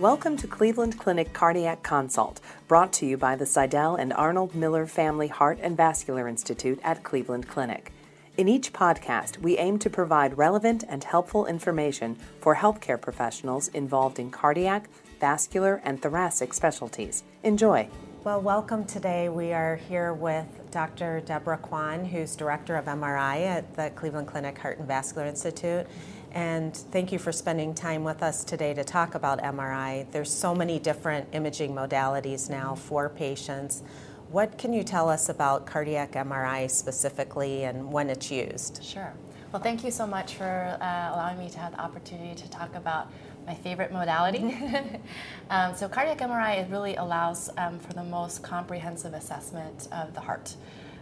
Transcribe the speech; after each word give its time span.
Welcome 0.00 0.36
to 0.38 0.46
Cleveland 0.46 0.98
Clinic 0.98 1.32
Cardiac 1.32 1.82
Consult, 1.82 2.42
brought 2.68 2.92
to 2.94 3.06
you 3.06 3.16
by 3.16 3.34
the 3.34 3.46
Sydell 3.46 3.98
and 3.98 4.12
Arnold 4.12 4.54
Miller 4.54 4.86
Family 4.86 5.28
Heart 5.28 5.58
and 5.62 5.74
Vascular 5.74 6.28
Institute 6.28 6.78
at 6.84 7.02
Cleveland 7.02 7.48
Clinic. 7.48 7.92
In 8.36 8.46
each 8.46 8.74
podcast, 8.74 9.38
we 9.38 9.56
aim 9.56 9.78
to 9.78 9.88
provide 9.88 10.36
relevant 10.36 10.84
and 10.86 11.02
helpful 11.02 11.46
information 11.46 12.18
for 12.42 12.56
healthcare 12.56 13.00
professionals 13.00 13.68
involved 13.68 14.18
in 14.18 14.30
cardiac, 14.30 14.90
vascular, 15.18 15.80
and 15.82 16.02
thoracic 16.02 16.52
specialties. 16.52 17.24
Enjoy. 17.42 17.88
Well, 18.22 18.42
welcome 18.42 18.84
today. 18.84 19.30
We 19.30 19.54
are 19.54 19.76
here 19.76 20.12
with 20.12 20.46
Dr. 20.70 21.20
Deborah 21.20 21.56
Kwon, 21.62 22.06
who's 22.06 22.36
Director 22.36 22.76
of 22.76 22.84
MRI 22.84 23.46
at 23.46 23.74
the 23.74 23.88
Cleveland 23.94 24.26
Clinic 24.26 24.58
Heart 24.58 24.78
and 24.78 24.86
Vascular 24.88 25.26
Institute. 25.26 25.86
And 26.36 26.76
thank 26.76 27.12
you 27.12 27.18
for 27.18 27.32
spending 27.32 27.72
time 27.72 28.04
with 28.04 28.22
us 28.22 28.44
today 28.44 28.74
to 28.74 28.84
talk 28.84 29.14
about 29.14 29.40
MRI. 29.40 30.04
There's 30.12 30.30
so 30.30 30.54
many 30.54 30.78
different 30.78 31.26
imaging 31.32 31.74
modalities 31.74 32.50
now 32.50 32.74
for 32.74 33.08
patients. 33.08 33.82
What 34.30 34.58
can 34.58 34.74
you 34.74 34.82
tell 34.82 35.08
us 35.08 35.30
about 35.30 35.64
cardiac 35.64 36.12
MRI 36.12 36.70
specifically 36.70 37.64
and 37.64 37.90
when 37.90 38.10
it's 38.10 38.30
used? 38.30 38.84
Sure. 38.84 39.14
Well, 39.50 39.62
thank 39.62 39.82
you 39.82 39.90
so 39.90 40.06
much 40.06 40.34
for 40.34 40.76
uh, 40.78 41.14
allowing 41.14 41.38
me 41.38 41.48
to 41.48 41.58
have 41.58 41.72
the 41.72 41.80
opportunity 41.80 42.34
to 42.34 42.50
talk 42.50 42.74
about 42.74 43.10
my 43.46 43.54
favorite 43.54 43.90
modality. 43.90 44.54
um, 45.48 45.74
so, 45.74 45.88
cardiac 45.88 46.18
MRI 46.18 46.58
it 46.58 46.70
really 46.70 46.96
allows 46.96 47.48
um, 47.56 47.78
for 47.78 47.94
the 47.94 48.04
most 48.04 48.42
comprehensive 48.42 49.14
assessment 49.14 49.88
of 49.90 50.12
the 50.12 50.20
heart. 50.20 50.54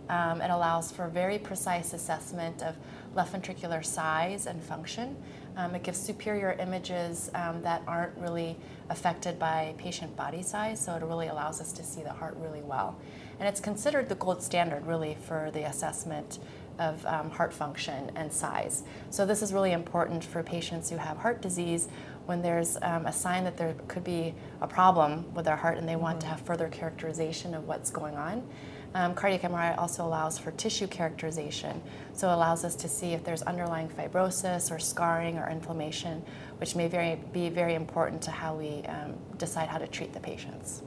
Um, 0.09 0.41
it 0.41 0.51
allows 0.51 0.92
for 0.92 1.09
very 1.09 1.39
precise 1.39 1.92
assessment 1.92 2.62
of 2.62 2.77
left 3.15 3.33
ventricular 3.33 3.85
size 3.85 4.47
and 4.47 4.63
function. 4.63 5.17
Um, 5.57 5.75
it 5.75 5.83
gives 5.83 5.99
superior 5.99 6.57
images 6.59 7.31
um, 7.35 7.63
that 7.63 7.83
aren't 7.87 8.17
really 8.19 8.57
affected 8.91 9.39
by 9.39 9.75
patient 9.79 10.17
body 10.17 10.43
size, 10.43 10.85
so 10.85 10.95
it 10.95 11.03
really 11.03 11.29
allows 11.29 11.61
us 11.61 11.73
to 11.73 11.85
see 11.85 12.03
the 12.03 12.12
heart 12.12 12.37
really 12.41 12.62
well. 12.62 12.98
And 13.39 13.48
it's 13.48 13.61
considered 13.61 14.09
the 14.09 14.17
gold 14.17 14.43
standard, 14.43 14.87
really, 14.87 15.17
for 15.27 15.51
the 15.53 15.67
assessment 15.67 16.39
of 16.79 17.05
um, 17.06 17.31
heart 17.31 17.53
function 17.53 18.11
and 18.17 18.33
size. 18.33 18.83
So, 19.11 19.25
this 19.25 19.43
is 19.43 19.53
really 19.53 19.73
important 19.73 20.25
for 20.25 20.43
patients 20.43 20.91
who 20.91 20.97
have 20.97 21.17
heart 21.19 21.41
disease 21.41 21.89
when 22.27 22.43
there's 22.43 22.77
um, 22.83 23.06
a 23.06 23.12
sign 23.12 23.45
that 23.45 23.56
there 23.56 23.75
could 23.87 24.05
be 24.05 24.34
a 24.61 24.67
problem 24.67 25.33
with 25.34 25.45
their 25.45 25.56
heart 25.56 25.78
and 25.78 25.89
they 25.89 25.97
want 25.97 26.19
mm-hmm. 26.19 26.31
to 26.31 26.34
have 26.34 26.41
further 26.41 26.69
characterization 26.69 27.55
of 27.55 27.69
what's 27.69 27.91
going 27.91 28.17
on. 28.17 28.47
Um, 28.95 29.12
cardiac 29.14 29.42
MRI 29.42 29.77
also 29.77 30.06
allows 30.06 30.39
for 30.39 30.53
tissue 30.53 30.87
characterization, 30.87 31.83
so 32.12 32.31
it 32.31 32.34
allows 32.34 32.64
us 32.64 32.77
to 32.77 32.89
see 32.89 33.12
if 33.12 33.25
there's 33.25 33.42
underlying 33.42 33.89
fibrosis 33.89 34.70
or 34.70 34.78
scarring 34.78 35.37
or 35.37 35.50
inflammation, 35.50 36.23
which 36.59 36.77
may 36.77 36.87
very, 36.87 37.17
be 37.33 37.48
very 37.48 37.75
important 37.75 38.22
to 38.22 38.31
how 38.31 38.55
we 38.55 38.84
um, 38.87 39.15
decide 39.37 39.69
how 39.69 39.78
to 39.78 39.89
treat 39.89 40.12
the 40.12 40.20
patients. 40.20 40.83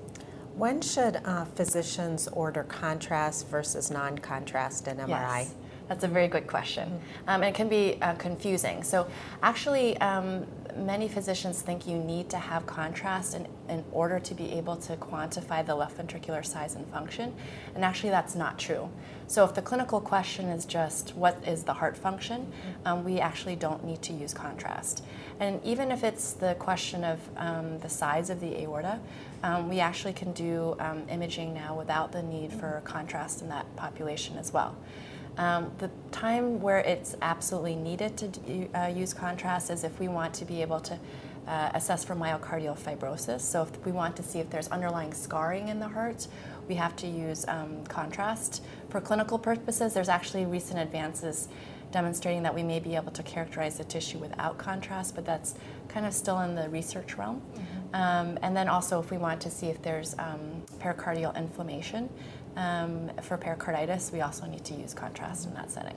When 0.56 0.82
should 0.82 1.18
uh, 1.26 1.46
physicians 1.46 2.28
order 2.30 2.64
contrast 2.64 3.48
versus 3.48 3.92
non 3.92 4.18
contrast 4.18 4.88
in 4.88 4.98
MRI? 4.98 5.40
Yes. 5.40 5.54
That's 5.88 6.04
a 6.04 6.08
very 6.08 6.28
good 6.28 6.48
question. 6.48 6.90
Mm-hmm. 6.90 7.30
Um, 7.30 7.44
and 7.44 7.46
it 7.46 7.56
can 7.56 7.70
be 7.70 8.02
uh, 8.02 8.16
confusing. 8.16 8.84
So, 8.84 9.08
actually, 9.44 9.98
um, 9.98 10.48
many 10.78 11.08
physicians 11.08 11.62
think 11.62 11.88
you 11.88 11.98
need 11.98 12.30
to 12.30 12.38
have 12.38 12.66
contrast 12.66 13.36
in, 13.36 13.48
in 13.70 13.84
order 13.92 14.20
to 14.20 14.34
be 14.34 14.52
able 14.54 14.76
to 14.78 14.96
quantify 14.98 15.66
the 15.66 15.76
left 15.76 15.98
ventricular 15.98 16.46
size 16.46 16.76
and 16.76 16.86
function. 16.88 17.34
And 17.76 17.84
actually, 17.84 18.12
that's 18.12 18.36
not 18.36 18.58
true. 18.58 18.90
So, 19.28 19.44
if 19.44 19.54
the 19.54 19.62
clinical 19.62 20.00
question 20.00 20.46
is 20.48 20.66
just 20.66 21.16
what 21.16 21.38
is 21.46 21.64
the 21.64 21.74
heart 21.74 21.98
function, 21.98 22.46
mm-hmm. 22.46 22.88
um, 22.88 23.04
we 23.04 23.20
actually 23.20 23.56
don't 23.56 23.84
need 23.84 24.02
to 24.04 24.14
use 24.14 24.34
contrast. 24.34 25.04
And 25.40 25.62
even 25.64 25.92
if 25.92 26.04
it's 26.04 26.34
the 26.34 26.56
question 26.56 27.04
of 27.04 27.20
um, 27.38 27.80
the 27.80 27.90
size 27.90 28.30
of 28.30 28.40
the 28.40 28.62
aorta, 28.62 29.00
um, 29.44 29.70
we 29.70 29.80
actually 29.80 30.14
can 30.14 30.32
do 30.34 30.76
um, 30.80 31.04
imaging 31.10 31.54
now 31.54 31.78
without 31.78 32.12
the 32.12 32.24
need 32.24 32.52
for 32.52 32.82
contrast 32.86 33.42
in 33.42 33.50
that 33.50 33.76
population 33.76 34.38
as 34.38 34.54
well. 34.54 34.76
Um, 35.38 35.72
the 35.78 35.90
time 36.12 36.60
where 36.62 36.80
it's 36.80 37.16
absolutely 37.22 37.76
needed 37.76 38.18
to 38.18 38.70
uh, 38.74 38.88
use 38.88 39.14
contrast 39.14 39.70
is 39.70 39.84
if 39.84 40.00
we 40.00 40.08
want 40.08 40.34
to 40.36 40.46
be 40.46 40.62
able 40.62 40.80
to 40.82 40.98
uh, 41.48 41.72
assess 41.74 42.04
for 42.04 42.16
myocardial 42.16 42.78
fibrosis. 42.78 43.42
So 43.42 43.64
if 43.64 43.86
we 43.86 43.92
want 43.92 44.16
to 44.18 44.24
see 44.24 44.40
if 44.40 44.50
there's 44.50 44.68
underlying 44.68 45.14
scarring 45.14 45.70
in 45.70 45.80
the 45.80 45.88
heart, 45.88 46.28
we 46.68 46.76
have 46.76 46.96
to 46.98 47.08
use 47.08 47.46
um, 47.48 47.86
contrast. 47.86 48.64
For 48.90 49.00
clinical 49.00 49.40
purposes, 49.40 49.94
there's 49.94 50.10
actually 50.10 50.46
recent 50.46 50.80
advances 50.80 51.48
demonstrating 51.92 52.44
that 52.44 52.54
we 52.54 52.64
may 52.64 52.80
be 52.80 52.96
able 52.96 53.12
to 53.14 53.24
characterize 53.24 53.78
the 53.78 53.84
tissue 53.84 54.18
without 54.18 54.58
contrast, 54.58 55.16
but 55.16 55.26
that's 55.26 55.56
kind 55.88 56.06
of 56.06 56.14
still 56.14 56.40
in 56.42 56.54
the 56.54 56.68
research 56.70 57.18
realm. 57.18 57.42
Mm-hmm. 57.42 57.96
Um, 57.96 58.40
and 58.42 58.56
then 58.58 58.68
also 58.68 59.00
if 59.00 59.10
we 59.10 59.18
want 59.18 59.40
to 59.42 59.50
see 59.50 59.68
if 59.68 59.82
there's 59.82 60.14
um, 60.20 60.64
pericardial 60.80 61.36
inflammation, 61.38 62.10
um, 62.58 63.12
for 63.22 63.38
pericarditis, 63.38 64.12
we 64.12 64.22
also 64.22 64.46
need 64.48 64.66
to 64.66 64.74
use 64.74 64.94
contrast 64.94 65.48
in 65.48 65.54
that 65.54 65.72
setting. 65.72 65.96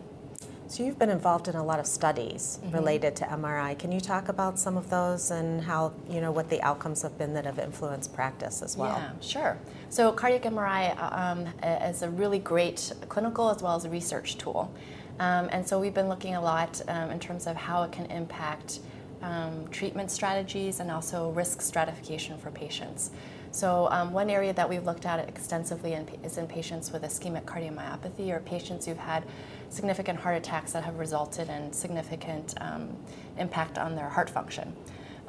So 0.69 0.85
you've 0.85 1.01
been 1.01 1.11
involved 1.11 1.49
in 1.49 1.57
a 1.57 1.65
lot 1.65 1.81
of 1.81 1.87
studies 1.87 2.61
mm-hmm. 2.63 2.77
related 2.77 3.17
to 3.17 3.25
MRI. 3.25 3.77
Can 3.77 3.91
you 3.91 4.01
talk 4.01 4.29
about 4.29 4.57
some 4.57 4.77
of 4.77 4.89
those 4.89 5.33
and 5.33 5.61
how 5.61 5.93
you 6.09 6.21
know 6.21 6.31
what 6.31 6.49
the 6.49 6.63
outcomes 6.63 7.03
have 7.03 7.19
been 7.19 7.35
that 7.35 7.45
have 7.45 7.59
influenced 7.59 8.15
practice 8.15 8.63
as 8.63 8.77
well? 8.77 8.97
Yeah, 8.97 9.11
sure. 9.21 9.59
So 9.89 10.13
cardiac 10.13 10.43
MRI 10.43 10.95
um, 11.13 11.49
is 11.65 12.03
a 12.03 12.11
really 12.11 12.39
great 12.39 12.93
clinical 13.09 13.51
as 13.51 13.65
well 13.65 13.75
as 13.75 13.85
a 13.85 13.91
research 13.91 14.39
tool, 14.39 14.73
um, 15.19 15.49
and 15.51 15.67
so 15.67 15.81
we've 15.81 15.95
been 15.95 16.09
looking 16.09 16.37
a 16.37 16.41
lot 16.41 16.81
um, 16.87 17.11
in 17.11 17.19
terms 17.19 17.49
of 17.49 17.57
how 17.57 17.83
it 17.83 17.91
can 17.91 18.07
impact 18.07 18.79
um, 19.23 19.67
treatment 19.73 20.09
strategies 20.09 20.79
and 20.79 20.89
also 20.89 21.31
risk 21.31 21.63
stratification 21.63 22.39
for 22.39 22.53
patients. 22.53 23.11
So 23.53 23.89
um, 23.91 24.13
one 24.13 24.31
area 24.31 24.53
that 24.53 24.69
we've 24.69 24.85
looked 24.85 25.07
at 25.07 25.29
extensively 25.29 25.95
in, 25.95 26.07
is 26.23 26.39
in 26.39 26.47
patients 26.47 26.93
with 26.93 27.03
ischemic 27.03 27.45
cardiomyopathy 27.45 28.31
or 28.31 28.41
patients 28.41 28.87
who've 28.87 28.97
had 28.97 29.25
significant 29.69 30.21
heart 30.21 30.37
attacks 30.37 30.73
that 30.73 30.85
have 30.85 30.99
resulted 30.99 31.49
in 31.49 31.73
significant 31.73 32.55
um, 32.61 32.97
impact 33.39 33.77
on 33.77 33.97
their 33.97 34.09
heart 34.09 34.31
function. 34.31 34.73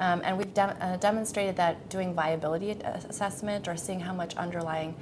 Um, 0.00 0.22
and 0.24 0.38
we've 0.38 0.54
de- 0.54 0.62
uh, 0.62 0.96
demonstrated 0.96 1.56
that 1.56 1.88
doing 1.88 2.14
viability 2.14 2.70
assessment 2.70 3.68
or 3.68 3.76
seeing 3.76 4.00
how 4.00 4.14
much 4.14 4.36
underlying 4.36 4.94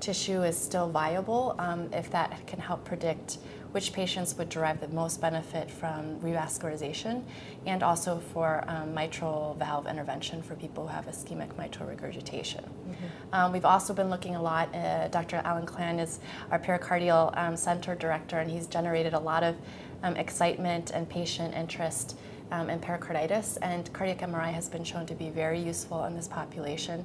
tissue 0.00 0.42
is 0.42 0.56
still 0.56 0.88
viable, 0.88 1.56
um, 1.58 1.88
if 1.92 2.10
that 2.10 2.46
can 2.46 2.60
help 2.60 2.84
predict 2.84 3.38
which 3.72 3.92
patients 3.92 4.36
would 4.38 4.48
derive 4.48 4.80
the 4.80 4.88
most 4.88 5.20
benefit 5.20 5.70
from 5.70 6.18
revascularization 6.20 7.22
and 7.66 7.82
also 7.82 8.18
for 8.32 8.64
um, 8.68 8.94
mitral 8.94 9.54
valve 9.58 9.86
intervention 9.86 10.42
for 10.42 10.54
people 10.54 10.86
who 10.86 10.92
have 10.92 11.06
ischemic 11.06 11.56
mitral 11.58 11.88
regurgitation. 11.88 12.64
Mm-hmm. 12.64 13.34
Um, 13.34 13.52
we've 13.52 13.64
also 13.64 13.92
been 13.92 14.10
looking 14.10 14.36
a 14.36 14.42
lot, 14.42 14.74
uh, 14.74 15.08
Dr. 15.08 15.36
Allan 15.44 15.66
Klein 15.66 15.98
is 15.98 16.20
our 16.50 16.58
pericardial 16.58 17.36
um, 17.36 17.56
center 17.56 17.94
director, 17.94 18.38
and 18.38 18.50
he's 18.50 18.66
generated 18.66 19.14
a 19.14 19.18
lot 19.18 19.42
of 19.42 19.56
um, 20.02 20.16
excitement 20.16 20.90
and 20.90 21.08
patient 21.08 21.54
interest 21.54 22.16
um, 22.50 22.70
in 22.70 22.78
pericarditis, 22.78 23.56
and 23.58 23.92
cardiac 23.92 24.20
MRI 24.20 24.52
has 24.52 24.68
been 24.68 24.84
shown 24.84 25.06
to 25.06 25.14
be 25.14 25.30
very 25.30 25.60
useful 25.60 26.04
in 26.04 26.14
this 26.14 26.28
population 26.28 27.04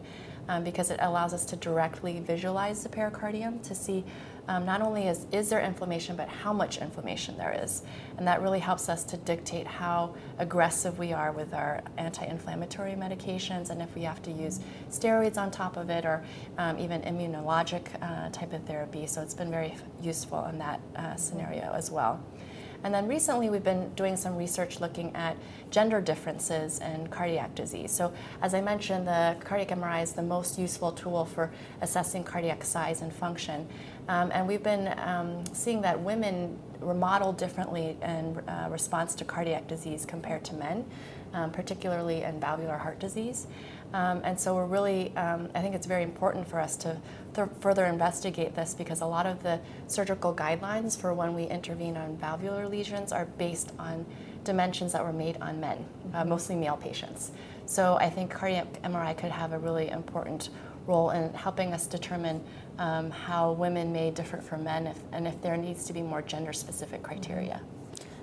um, 0.50 0.64
because 0.64 0.92
it 0.92 1.00
allows 1.02 1.34
us 1.34 1.46
to 1.46 1.56
directly 1.56 2.20
visualize 2.20 2.84
the 2.84 2.90
pericardium 2.90 3.62
to 3.64 3.76
see 3.76 4.04
um, 4.48 4.66
not 4.66 4.82
only 4.82 5.08
is, 5.08 5.26
is 5.32 5.50
there 5.50 5.62
inflammation, 5.62 6.18
but 6.18 6.28
how 6.28 6.52
much 6.52 6.78
inflammation 6.78 7.38
there 7.38 7.58
is. 7.64 7.84
And 8.18 8.28
that 8.28 8.42
really 8.42 8.60
helps 8.60 8.90
us 8.90 9.04
to 9.06 9.18
dictate 9.18 9.66
how 9.66 10.16
aggressive 10.38 11.00
we 11.00 11.14
are 11.14 11.32
with 11.32 11.54
our 11.54 11.82
anti 11.98 12.26
inflammatory 12.26 12.92
medications 12.92 13.70
and 13.70 13.82
if 13.82 13.94
we 13.96 14.02
have 14.02 14.22
to 14.24 14.32
use 14.32 14.60
steroids 14.90 15.38
on 15.38 15.50
top 15.50 15.78
of 15.78 15.90
it 15.90 16.06
or 16.06 16.24
um, 16.58 16.78
even 16.78 17.02
immunologic 17.04 17.84
uh, 18.02 18.30
type 18.32 18.52
of 18.52 18.64
therapy. 18.66 19.08
So 19.08 19.22
it's 19.22 19.34
been 19.34 19.52
very 19.52 19.76
useful 20.02 20.44
in 20.46 20.58
that 20.60 20.82
uh, 20.96 21.16
scenario 21.16 21.72
as 21.74 21.90
well. 21.90 22.22
And 22.84 22.94
then 22.94 23.08
recently, 23.08 23.50
we've 23.50 23.64
been 23.64 23.94
doing 23.96 24.18
some 24.18 24.36
research 24.36 24.82
looking 24.82 25.16
at 25.16 25.38
gender 25.72 26.02
differences 26.02 26.80
in 26.80 27.08
cardiac 27.08 27.56
disease. 27.56 27.92
So, 27.92 28.14
as 28.42 28.54
I 28.54 28.62
mentioned, 28.62 29.08
the 29.08 29.38
cardiac 29.40 29.70
MRI 29.70 30.04
is 30.04 30.12
the 30.12 30.22
most 30.22 30.60
useful 30.60 30.92
tool 30.92 31.26
for 31.26 31.50
assessing 31.82 32.24
cardiac 32.24 32.64
size 32.64 33.02
and 33.02 33.14
function. 33.14 33.68
Um, 34.10 34.32
and 34.34 34.46
we've 34.48 34.64
been 34.64 35.00
um, 35.00 35.46
seeing 35.54 35.82
that 35.82 36.00
women 36.00 36.60
remodel 36.82 37.32
differently 37.32 37.98
in 38.02 38.38
uh, 38.50 38.68
response 38.70 39.16
to 39.16 39.26
cardiac 39.26 39.68
disease 39.68 40.06
compared 40.06 40.44
to 40.44 40.54
men, 40.56 40.86
um, 41.34 41.52
particularly 41.52 42.24
in 42.24 42.40
valvular 42.40 42.78
heart 42.78 43.00
disease. 43.00 43.48
Um, 43.94 44.22
and 44.24 44.40
so 44.40 44.56
we're 44.56 44.66
really, 44.66 45.16
um, 45.16 45.50
I 45.54 45.62
think 45.62 45.76
it's 45.76 45.86
very 45.86 46.04
important 46.04 46.48
for 46.48 46.60
us 46.60 46.76
to 46.78 46.98
th- 47.36 47.48
further 47.60 47.86
investigate 47.86 48.56
this 48.56 48.74
because 48.74 49.02
a 49.02 49.06
lot 49.06 49.28
of 49.28 49.44
the 49.44 49.60
surgical 49.88 50.34
guidelines 50.34 51.00
for 51.00 51.14
when 51.14 51.36
we 51.36 51.44
intervene 51.46 51.96
on 51.96 52.18
valvular 52.18 52.68
lesions 52.68 53.12
are 53.12 53.26
based 53.26 53.72
on 53.78 54.06
dimensions 54.44 54.94
that 54.94 55.04
were 55.04 55.14
made 55.14 55.38
on 55.42 55.60
men, 55.60 55.86
uh, 56.14 56.26
mostly 56.26 56.56
male 56.56 56.76
patients. 56.76 57.32
So 57.66 57.96
I 57.96 58.10
think 58.10 58.32
cardiac 58.32 58.82
MRI 58.82 59.16
could 59.16 59.32
have 59.32 59.54
a 59.54 59.60
really 59.60 59.90
important 59.90 60.50
role 60.88 61.12
in 61.12 61.34
helping 61.34 61.72
us 61.72 61.88
determine 61.88 62.44
um, 62.80 63.12
how 63.12 63.54
women 63.54 63.94
may 63.94 64.12
differ 64.12 64.38
from 64.38 64.64
men 64.64 64.88
if, 64.88 64.98
and 65.12 65.28
if 65.28 65.42
there 65.42 65.56
needs 65.56 65.86
to 65.86 65.94
be 65.94 66.02
more 66.02 66.22
gender 66.22 66.52
specific 66.52 67.04
criteria. 67.04 67.62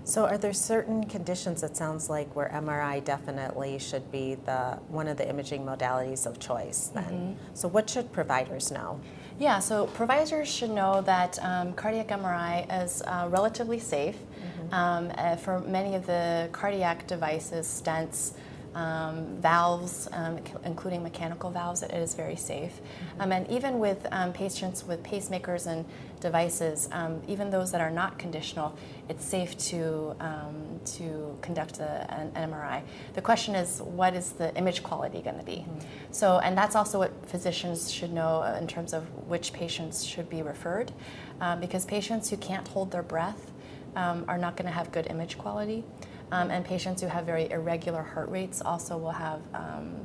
So, 0.05 0.27
are 0.27 0.39
there 0.39 0.53
certain 0.53 1.05
conditions? 1.05 1.63
It 1.63 1.77
sounds 1.77 2.11
like 2.11 2.35
where 2.35 2.49
MRI 2.49 3.05
definitely 3.05 3.79
should 3.79 4.11
be 4.11 4.37
the 4.47 4.79
one 4.89 5.09
of 5.09 5.17
the 5.17 5.29
imaging 5.29 5.65
modalities 5.65 6.27
of 6.27 6.39
choice. 6.39 6.91
Then, 6.95 7.05
mm-hmm. 7.05 7.55
so 7.55 7.69
what 7.69 7.89
should 7.89 8.13
providers 8.13 8.71
know? 8.71 9.01
Yeah, 9.39 9.59
so 9.59 9.87
providers 9.87 10.53
should 10.53 10.71
know 10.71 11.01
that 11.03 11.39
um, 11.43 11.73
cardiac 11.73 12.09
MRI 12.09 12.85
is 12.85 13.03
uh, 13.03 13.27
relatively 13.31 13.79
safe. 13.79 14.17
Mm-hmm. 14.17 14.75
Um, 14.75 15.13
uh, 15.17 15.37
for 15.37 15.61
many 15.61 15.95
of 15.95 16.07
the 16.07 16.49
cardiac 16.53 17.07
devices, 17.07 17.67
stents 17.67 18.33
um, 18.75 19.37
valves, 19.41 20.09
um, 20.13 20.39
including 20.65 21.03
mechanical 21.03 21.51
valves, 21.51 21.83
it 21.83 21.91
is 21.93 22.15
very 22.15 22.37
safe. 22.37 22.73
Mm-hmm. 22.73 23.21
Um, 23.21 23.33
and 23.33 23.51
even 23.51 23.79
with 23.79 24.07
um, 24.13 24.33
patients 24.33 24.87
with 24.87 25.03
pacemakers 25.03 25.67
and 25.67 25.85
devices, 26.21 26.89
um, 26.93 27.23
even 27.27 27.51
those 27.51 27.73
that 27.73 27.81
are 27.81 27.91
not 27.91 28.19
conditional, 28.19 28.77
it's 29.09 29.25
safe 29.25 29.57
to, 29.59 30.15
um, 30.21 30.81
to 30.85 31.37
conduct 31.43 31.81
a, 31.81 32.07
an, 32.13 32.31
an, 32.35 32.51
MRI. 32.51 32.83
The 33.15 33.23
question 33.23 33.55
is, 33.55 33.81
what 33.83 34.15
is 34.15 34.33
the 34.33 34.55
image 34.57 34.83
quality 34.83 35.21
going 35.21 35.39
to 35.39 35.45
be? 35.45 35.65
Mm-hmm. 35.69 35.79
So, 36.13 36.39
and 36.39 36.57
that's 36.57 36.77
also 36.77 36.99
what 36.99 37.29
physicians 37.29 37.91
should 37.91 38.13
know 38.13 38.43
in 38.59 38.67
terms 38.67 38.93
of 38.93 39.05
which 39.27 39.53
patients 39.53 40.05
should 40.05 40.29
be 40.29 40.43
referred, 40.43 40.93
because 41.61 41.85
patients 41.87 42.31
who 42.31 42.37
can't 42.37 42.69
hold 42.69 42.91
their 42.91 43.03
breath 43.03 43.51
are 43.97 44.39
not 44.39 44.57
going 44.57 44.67
to 44.67 44.73
have 44.73 44.93
good 44.93 45.07
image 45.09 45.39
quality. 45.39 45.85
Um, 46.33 46.51
and 46.51 46.65
patients 46.65 47.03
who 47.03 47.09
have 47.09 47.25
very 47.25 47.51
irregular 47.51 48.03
heart 48.03 48.29
rates 48.29 48.63
also 48.63 48.97
will 48.97 49.11
have 49.11 49.41
um, 49.55 49.97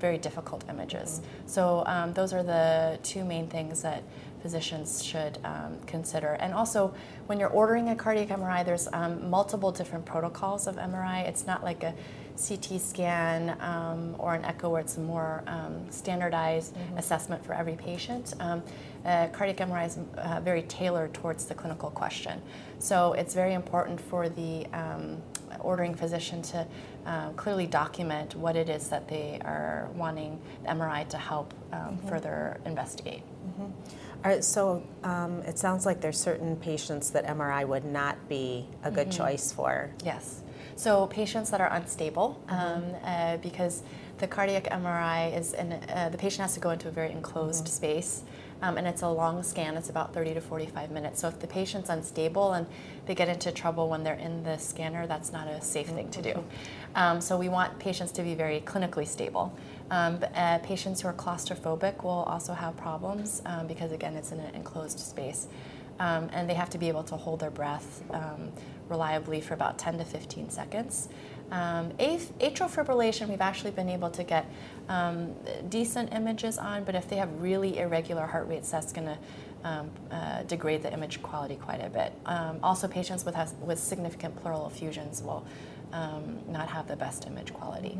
very 0.00 0.18
difficult 0.18 0.64
images. 0.68 1.20
So 1.46 1.82
um, 1.86 2.12
those 2.12 2.32
are 2.32 2.42
the 2.42 2.98
two 3.02 3.24
main 3.24 3.48
things 3.48 3.82
that 3.82 4.02
physicians 4.42 5.02
should 5.02 5.38
um, 5.44 5.78
consider. 5.86 6.34
And 6.34 6.52
also, 6.52 6.94
when 7.26 7.40
you're 7.40 7.50
ordering 7.50 7.88
a 7.88 7.96
cardiac 7.96 8.28
MRI, 8.28 8.64
there's 8.64 8.88
um, 8.92 9.28
multiple 9.28 9.72
different 9.72 10.04
protocols 10.04 10.66
of 10.66 10.76
MRI. 10.76 11.26
It's 11.26 11.46
not 11.46 11.64
like 11.64 11.82
a 11.82 11.94
CT 12.36 12.80
scan 12.80 13.56
um, 13.60 14.14
or 14.18 14.34
an 14.34 14.44
echo 14.44 14.68
where 14.68 14.82
it's 14.82 14.98
a 14.98 15.00
more 15.00 15.42
standardized 15.88 16.74
mm-hmm. 16.74 16.98
assessment 16.98 17.44
for 17.44 17.54
every 17.54 17.74
patient. 17.74 18.34
Uh, 19.06 19.28
cardiac 19.28 19.58
MRI 19.58 19.86
is 19.86 19.98
uh, 20.18 20.40
very 20.40 20.62
tailored 20.62 21.14
towards 21.14 21.44
the 21.44 21.54
clinical 21.54 21.90
question. 21.90 22.42
So 22.80 23.12
it's 23.12 23.34
very 23.34 23.54
important 23.54 24.00
for 24.00 24.28
the 24.28 24.66
um, 24.72 25.22
ordering 25.60 25.94
physician 25.94 26.42
to 26.42 26.66
uh, 27.06 27.30
clearly 27.30 27.66
document 27.66 28.34
what 28.34 28.56
it 28.56 28.68
is 28.68 28.88
that 28.88 29.08
they 29.08 29.40
are 29.44 29.88
wanting 29.94 30.40
the 30.62 30.68
MRI 30.70 31.08
to 31.08 31.18
help 31.18 31.54
um, 31.72 31.78
mm-hmm. 31.80 32.08
further 32.08 32.60
investigate. 32.64 33.22
Mm-hmm. 33.22 33.62
All 33.62 33.70
so 34.40 34.82
um, 35.04 35.40
it 35.42 35.58
sounds 35.58 35.86
like 35.86 36.00
there's 36.00 36.18
certain 36.18 36.56
patients 36.56 37.10
that 37.10 37.26
MRI 37.26 37.66
would 37.66 37.84
not 37.84 38.28
be 38.28 38.66
a 38.82 38.90
good 38.90 39.08
mm-hmm. 39.08 39.24
choice 39.24 39.52
for. 39.52 39.90
Yes. 40.04 40.42
So 40.74 41.06
patients 41.06 41.50
that 41.50 41.60
are 41.60 41.72
unstable, 41.72 42.42
mm-hmm. 42.48 42.54
um, 42.54 42.94
uh, 43.02 43.36
because 43.38 43.82
the 44.18 44.26
cardiac 44.26 44.64
MRI 44.64 45.36
is 45.36 45.52
in, 45.54 45.72
uh, 45.72 46.08
the 46.10 46.18
patient 46.18 46.42
has 46.42 46.54
to 46.54 46.60
go 46.60 46.70
into 46.70 46.88
a 46.88 46.90
very 46.90 47.12
enclosed 47.12 47.64
mm-hmm. 47.64 47.72
space 47.72 48.24
um, 48.62 48.78
and 48.78 48.86
it's 48.86 49.02
a 49.02 49.08
long 49.08 49.42
scan. 49.42 49.76
It's 49.76 49.90
about 49.90 50.14
30 50.14 50.34
to 50.34 50.40
45 50.40 50.90
minutes. 50.90 51.20
So 51.20 51.28
if 51.28 51.38
the 51.38 51.46
patient's 51.46 51.90
unstable 51.90 52.54
and 52.54 52.66
they 53.06 53.14
get 53.14 53.28
into 53.28 53.52
trouble 53.52 53.88
when 53.88 54.02
they're 54.02 54.14
in 54.14 54.42
the 54.42 54.56
scanner, 54.56 55.06
that's 55.06 55.32
not 55.32 55.46
a 55.46 55.60
safe 55.60 55.88
thing 55.88 56.10
to 56.10 56.22
do. 56.22 56.30
Mm-hmm. 56.30 56.96
Um, 56.96 57.20
so 57.20 57.36
we 57.36 57.48
want 57.48 57.78
patients 57.78 58.12
to 58.12 58.22
be 58.22 58.34
very 58.34 58.60
clinically 58.60 59.06
stable. 59.06 59.56
Um, 59.90 60.18
but, 60.18 60.32
uh, 60.34 60.58
patients 60.58 61.00
who 61.00 61.08
are 61.08 61.14
claustrophobic 61.14 62.02
will 62.02 62.24
also 62.24 62.54
have 62.54 62.76
problems 62.76 63.42
um, 63.46 63.66
because 63.66 63.92
again, 63.92 64.14
it's 64.16 64.32
in 64.32 64.40
an 64.40 64.54
enclosed 64.54 64.98
space. 64.98 65.46
Um, 65.98 66.28
and 66.32 66.48
they 66.48 66.54
have 66.54 66.68
to 66.70 66.78
be 66.78 66.88
able 66.88 67.04
to 67.04 67.16
hold 67.16 67.40
their 67.40 67.50
breath 67.50 68.02
um, 68.10 68.52
reliably 68.88 69.40
for 69.40 69.54
about 69.54 69.78
10 69.78 69.98
to 69.98 70.04
15 70.04 70.50
seconds. 70.50 71.08
Um, 71.50 71.92
atrial 71.92 72.68
fibrillation, 72.68 73.28
we've 73.28 73.40
actually 73.40 73.70
been 73.70 73.88
able 73.88 74.10
to 74.10 74.24
get 74.24 74.46
um, 74.88 75.34
decent 75.68 76.12
images 76.12 76.58
on, 76.58 76.84
but 76.84 76.94
if 76.94 77.08
they 77.08 77.16
have 77.16 77.40
really 77.40 77.78
irregular 77.78 78.26
heart 78.26 78.48
rates, 78.48 78.70
that's 78.70 78.92
going 78.92 79.06
to 79.06 79.18
um, 79.64 79.90
uh, 80.10 80.42
degrade 80.42 80.82
the 80.82 80.92
image 80.92 81.22
quality 81.22 81.56
quite 81.56 81.84
a 81.84 81.88
bit. 81.88 82.12
Um, 82.26 82.58
also, 82.62 82.88
patients 82.88 83.24
with, 83.24 83.36
with 83.60 83.78
significant 83.78 84.36
pleural 84.36 84.66
effusions 84.66 85.22
will 85.22 85.46
um, 85.92 86.38
not 86.48 86.68
have 86.68 86.88
the 86.88 86.96
best 86.96 87.26
image 87.26 87.54
quality. 87.54 87.98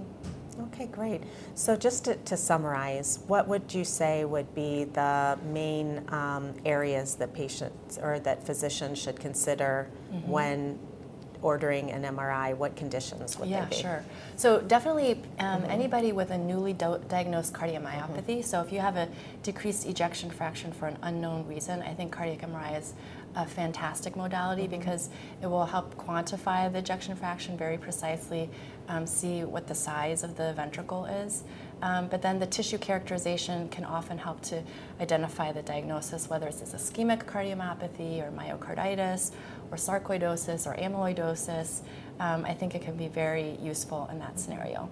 Okay, 0.62 0.86
great. 0.86 1.22
So, 1.54 1.76
just 1.76 2.04
to, 2.06 2.16
to, 2.16 2.36
summarize, 2.36 3.20
what 3.26 3.46
would 3.46 3.74
you 3.74 3.84
say 3.84 4.24
would 4.24 4.54
be 4.54 4.84
the 4.84 5.38
main 5.52 6.02
um, 6.08 6.54
areas 6.64 7.14
that 7.16 7.34
patients 7.34 7.98
or 7.98 8.20
that 8.20 8.44
physicians 8.46 8.98
should 8.98 9.20
consider 9.20 9.88
mm-hmm. 10.12 10.30
when 10.30 10.78
ordering 11.42 11.90
an 11.92 12.02
MRI, 12.02 12.56
what 12.56 12.74
conditions 12.76 13.38
would 13.38 13.48
yeah, 13.48 13.64
they 13.64 13.70
be? 13.70 13.76
Yeah, 13.76 13.82
sure. 13.82 14.04
So 14.36 14.60
definitely 14.60 15.12
um, 15.38 15.62
mm-hmm. 15.62 15.70
anybody 15.70 16.12
with 16.12 16.30
a 16.30 16.38
newly 16.38 16.72
do- 16.72 17.00
diagnosed 17.08 17.52
cardiomyopathy. 17.52 18.38
Mm-hmm. 18.38 18.42
So 18.42 18.60
if 18.60 18.72
you 18.72 18.80
have 18.80 18.96
a 18.96 19.08
decreased 19.42 19.86
ejection 19.86 20.30
fraction 20.30 20.72
for 20.72 20.86
an 20.86 20.98
unknown 21.02 21.46
reason, 21.46 21.82
I 21.82 21.94
think 21.94 22.12
cardiac 22.12 22.40
MRI 22.40 22.78
is 22.78 22.94
a 23.36 23.46
fantastic 23.46 24.16
modality 24.16 24.62
mm-hmm. 24.62 24.78
because 24.78 25.10
it 25.42 25.46
will 25.46 25.66
help 25.66 25.94
quantify 25.96 26.70
the 26.72 26.78
ejection 26.78 27.14
fraction 27.14 27.56
very 27.56 27.78
precisely, 27.78 28.50
um, 28.88 29.06
see 29.06 29.44
what 29.44 29.66
the 29.66 29.74
size 29.74 30.22
of 30.22 30.36
the 30.36 30.52
ventricle 30.54 31.04
is. 31.04 31.44
Um, 31.82 32.08
but 32.08 32.22
then 32.22 32.38
the 32.38 32.46
tissue 32.46 32.78
characterization 32.78 33.68
can 33.68 33.84
often 33.84 34.16
help 34.16 34.40
to 34.42 34.62
identify 35.00 35.52
the 35.52 35.62
diagnosis, 35.62 36.30
whether 36.30 36.46
it's 36.46 36.62
ischemic 36.62 37.24
cardiomyopathy 37.24 38.26
or 38.26 38.32
myocarditis 38.32 39.32
or 39.70 39.76
sarcoidosis 39.76 40.66
or 40.66 40.74
amyloidosis. 40.76 41.82
Um, 42.18 42.46
I 42.46 42.54
think 42.54 42.74
it 42.74 42.80
can 42.80 42.96
be 42.96 43.08
very 43.08 43.58
useful 43.60 44.08
in 44.10 44.18
that 44.20 44.40
scenario. 44.40 44.88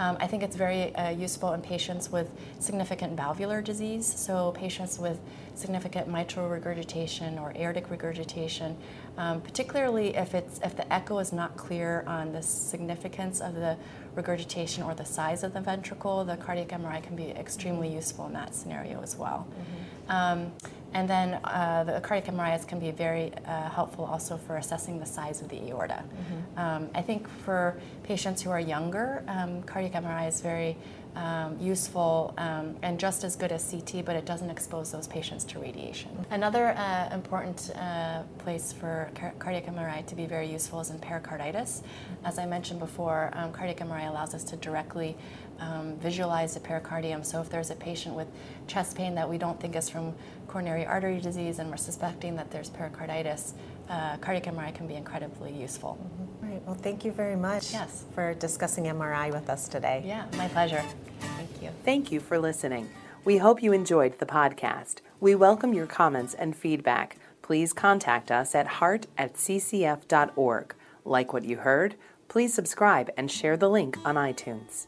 Um, 0.00 0.16
I 0.18 0.26
think 0.26 0.42
it's 0.42 0.56
very 0.56 0.94
uh, 0.94 1.10
useful 1.10 1.52
in 1.52 1.60
patients 1.60 2.10
with 2.10 2.30
significant 2.58 3.18
valvular 3.18 3.60
disease, 3.60 4.06
so 4.06 4.52
patients 4.52 4.98
with 4.98 5.20
significant 5.54 6.08
mitral 6.08 6.48
regurgitation 6.48 7.38
or 7.38 7.52
aortic 7.54 7.90
regurgitation, 7.90 8.78
um, 9.18 9.42
particularly 9.42 10.16
if, 10.16 10.34
it's, 10.34 10.58
if 10.64 10.74
the 10.74 10.90
echo 10.90 11.18
is 11.18 11.34
not 11.34 11.54
clear 11.58 12.02
on 12.06 12.32
the 12.32 12.40
significance 12.40 13.42
of 13.42 13.54
the 13.54 13.76
regurgitation 14.14 14.82
or 14.84 14.94
the 14.94 15.04
size 15.04 15.42
of 15.42 15.52
the 15.52 15.60
ventricle, 15.60 16.24
the 16.24 16.38
cardiac 16.38 16.68
MRI 16.68 17.02
can 17.02 17.14
be 17.14 17.32
extremely 17.32 17.92
useful 17.92 18.26
in 18.26 18.32
that 18.32 18.54
scenario 18.54 19.02
as 19.02 19.16
well. 19.16 19.46
Mm-hmm. 19.50 20.10
Um, 20.10 20.52
and 20.92 21.08
then 21.08 21.34
uh, 21.44 21.84
the 21.84 22.00
cardiac 22.00 22.32
MRIs 22.34 22.66
can 22.66 22.80
be 22.80 22.90
very 22.90 23.32
uh, 23.46 23.70
helpful 23.70 24.04
also 24.04 24.36
for 24.36 24.56
assessing 24.56 24.98
the 24.98 25.06
size 25.06 25.40
of 25.40 25.48
the 25.48 25.70
aorta. 25.70 26.02
Mm-hmm. 26.02 26.58
Um, 26.58 26.90
I 26.94 27.02
think 27.02 27.28
for 27.28 27.80
patients 28.02 28.42
who 28.42 28.50
are 28.50 28.60
younger, 28.60 29.22
um, 29.28 29.62
cardiac 29.62 29.92
MRI 29.92 30.28
is 30.28 30.40
very 30.40 30.76
um, 31.16 31.56
useful 31.60 32.34
um, 32.38 32.76
and 32.82 32.98
just 32.98 33.24
as 33.24 33.36
good 33.36 33.52
as 33.52 33.70
CT, 33.70 34.04
but 34.04 34.16
it 34.16 34.24
doesn't 34.24 34.50
expose 34.50 34.92
those 34.92 35.06
patients 35.06 35.44
to 35.44 35.58
radiation. 35.58 36.10
Another 36.30 36.68
uh, 36.76 37.08
important 37.12 37.70
uh, 37.76 38.22
place 38.38 38.72
for 38.72 39.10
car- 39.14 39.34
cardiac 39.38 39.66
MRI 39.66 40.06
to 40.06 40.14
be 40.14 40.26
very 40.26 40.50
useful 40.50 40.80
is 40.80 40.90
in 40.90 40.98
pericarditis. 40.98 41.82
As 42.24 42.38
I 42.38 42.46
mentioned 42.46 42.80
before, 42.80 43.30
um, 43.34 43.52
cardiac 43.52 43.78
MRI 43.78 44.08
allows 44.08 44.34
us 44.34 44.44
to 44.44 44.56
directly 44.56 45.16
um, 45.58 45.96
visualize 45.98 46.54
the 46.54 46.60
pericardium. 46.60 47.24
So 47.24 47.40
if 47.40 47.50
there's 47.50 47.70
a 47.70 47.76
patient 47.76 48.14
with 48.14 48.28
chest 48.66 48.96
pain 48.96 49.14
that 49.16 49.28
we 49.28 49.38
don't 49.38 49.60
think 49.60 49.76
is 49.76 49.88
from 49.88 50.14
coronary 50.48 50.86
artery 50.86 51.20
disease 51.20 51.58
and 51.58 51.70
we're 51.70 51.76
suspecting 51.76 52.36
that 52.36 52.50
there's 52.50 52.70
pericarditis, 52.70 53.54
uh, 53.88 54.16
cardiac 54.18 54.44
MRI 54.44 54.74
can 54.74 54.86
be 54.86 54.94
incredibly 54.94 55.52
useful. 55.52 55.98
Mm-hmm. 56.00 56.22
Right. 56.22 56.29
Well, 56.70 56.78
thank 56.78 57.04
you 57.04 57.10
very 57.10 57.34
much 57.34 57.72
yes. 57.72 58.04
for 58.14 58.32
discussing 58.32 58.84
MRI 58.84 59.32
with 59.32 59.50
us 59.50 59.66
today. 59.66 60.04
Yeah, 60.06 60.26
my 60.36 60.46
pleasure. 60.46 60.84
Thank 61.18 61.60
you. 61.60 61.70
Thank 61.84 62.12
you 62.12 62.20
for 62.20 62.38
listening. 62.38 62.88
We 63.24 63.38
hope 63.38 63.60
you 63.60 63.72
enjoyed 63.72 64.20
the 64.20 64.26
podcast. 64.26 64.98
We 65.18 65.34
welcome 65.34 65.74
your 65.74 65.88
comments 65.88 66.32
and 66.32 66.54
feedback. 66.54 67.16
Please 67.42 67.72
contact 67.72 68.30
us 68.30 68.54
at 68.54 68.68
heart 68.78 69.08
at 69.18 69.34
ccf.org. 69.34 70.74
Like 71.04 71.32
what 71.32 71.44
you 71.44 71.56
heard? 71.56 71.96
Please 72.28 72.54
subscribe 72.54 73.10
and 73.16 73.32
share 73.32 73.56
the 73.56 73.68
link 73.68 73.98
on 74.04 74.14
iTunes. 74.14 74.86